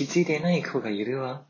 [0.00, 1.46] 気づいてない子がいるわ。